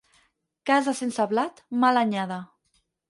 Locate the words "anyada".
2.07-2.41